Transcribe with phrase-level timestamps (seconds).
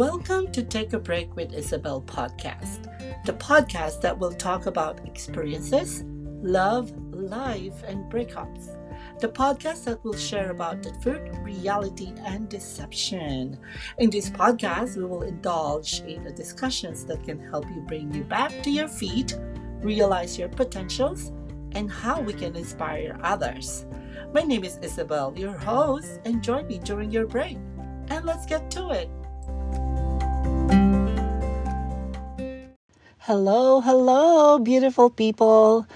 [0.00, 2.84] Welcome to Take a Break with Isabel podcast,
[3.26, 6.04] the podcast that will talk about experiences,
[6.40, 8.78] love, life, and breakups.
[9.20, 13.58] The podcast that will share about the truth, reality, and deception.
[13.98, 18.24] In this podcast, we will indulge in the discussions that can help you bring you
[18.24, 19.36] back to your feet,
[19.82, 21.30] realize your potentials,
[21.72, 23.84] and how we can inspire others.
[24.32, 27.58] My name is Isabel, your host, and join me during your break.
[28.08, 29.10] And let's get to it.
[33.24, 35.86] Hello, hello, beautiful people.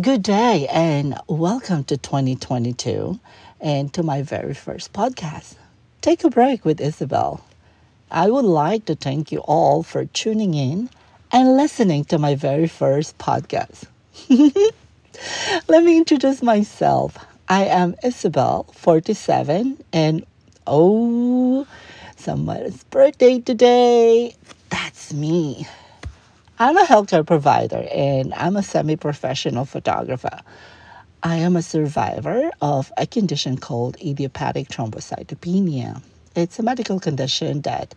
[0.00, 3.20] Good day and welcome to 2022
[3.60, 5.54] and to my very first podcast.
[6.00, 7.40] Take a break with Isabel.
[8.10, 10.90] I would like to thank you all for tuning in
[11.30, 13.84] and listening to my very first podcast.
[15.68, 17.16] Let me introduce myself.
[17.48, 20.26] I am Isabel, 47, and
[20.66, 21.64] oh,
[22.16, 24.34] someone's birthday today.
[24.68, 25.64] That's me.
[26.62, 30.42] I'm a healthcare provider and I'm a semi professional photographer.
[31.24, 36.00] I am a survivor of a condition called idiopathic thrombocytopenia.
[36.36, 37.96] It's a medical condition that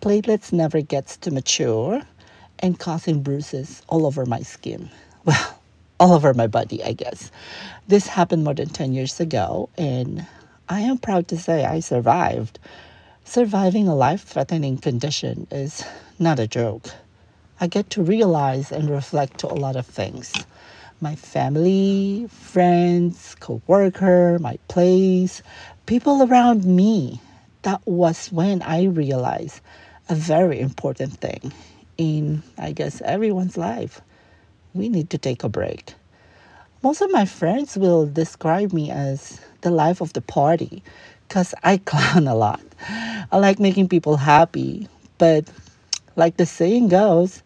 [0.00, 2.00] platelets never gets to mature
[2.60, 4.88] and causing bruises all over my skin.
[5.26, 5.60] Well,
[6.00, 7.30] all over my body, I guess.
[7.86, 10.24] This happened more than 10 years ago and
[10.70, 12.58] I am proud to say I survived.
[13.26, 15.84] Surviving a life threatening condition is
[16.18, 16.88] not a joke.
[17.58, 20.34] I get to realize and reflect to a lot of things.
[21.00, 25.42] My family, friends, co-worker, my place,
[25.86, 27.20] people around me.
[27.62, 29.60] That was when I realized
[30.10, 31.52] a very important thing
[31.96, 34.02] in, I guess, everyone's life.
[34.74, 35.94] We need to take a break.
[36.82, 40.82] Most of my friends will describe me as the life of the party
[41.26, 42.60] because I clown a lot.
[43.32, 45.48] I like making people happy, but
[46.16, 47.42] like the saying goes,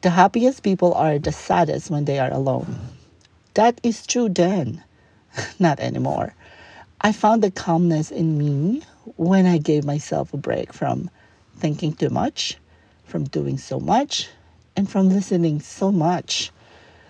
[0.00, 2.76] the happiest people are the saddest when they are alone.
[3.54, 4.82] That is true then,
[5.58, 6.34] not anymore.
[7.00, 8.82] I found the calmness in me
[9.16, 11.10] when I gave myself a break from
[11.58, 12.56] thinking too much,
[13.04, 14.28] from doing so much,
[14.74, 16.50] and from listening so much.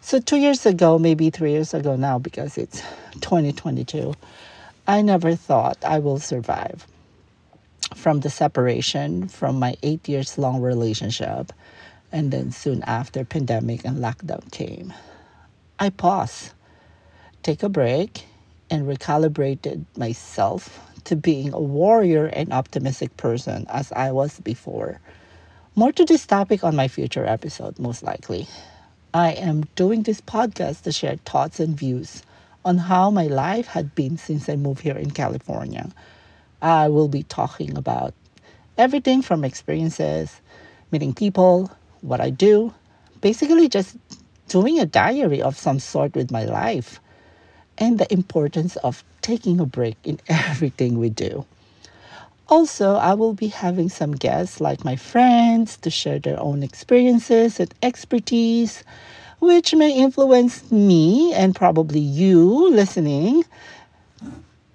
[0.00, 2.80] So, two years ago, maybe three years ago now, because it's
[3.20, 4.14] 2022,
[4.86, 6.86] I never thought I will survive
[7.96, 11.52] from the separation from my eight years long relationship
[12.12, 14.92] and then soon after pandemic and lockdown came.
[15.78, 16.52] I paused
[17.42, 18.24] take a break
[18.70, 25.00] and recalibrated myself to being a warrior and optimistic person as i was before.
[25.74, 28.46] More to this topic on my future episode most likely.
[29.14, 32.22] I am doing this podcast to share thoughts and views
[32.64, 35.88] on how my life had been since i moved here in california
[36.62, 38.14] i will be talking about
[38.78, 40.40] everything from experiences
[40.90, 41.70] meeting people
[42.06, 42.72] what I do,
[43.20, 43.96] basically just
[44.48, 47.00] doing a diary of some sort with my life,
[47.78, 51.44] and the importance of taking a break in everything we do.
[52.48, 57.58] Also, I will be having some guests like my friends to share their own experiences
[57.58, 58.84] and expertise,
[59.40, 63.42] which may influence me and probably you listening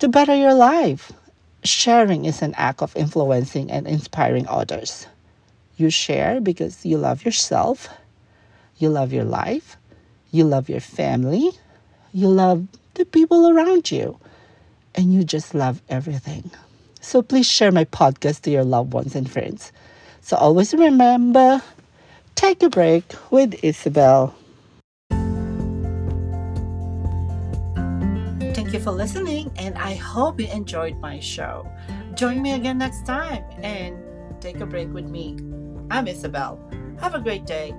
[0.00, 1.12] to better your life.
[1.64, 5.06] Sharing is an act of influencing and inspiring others.
[5.76, 7.88] You share because you love yourself,
[8.78, 9.76] you love your life,
[10.30, 11.50] you love your family,
[12.12, 14.18] you love the people around you,
[14.94, 16.50] and you just love everything.
[17.00, 19.72] So please share my podcast to your loved ones and friends.
[20.22, 21.62] So always remember
[22.34, 24.34] take a break with Isabel.
[28.70, 31.68] Thank you for listening, and I hope you enjoyed my show.
[32.14, 33.98] Join me again next time and
[34.40, 35.36] take a break with me.
[35.90, 36.60] I'm Isabel.
[37.00, 37.74] Have a great day.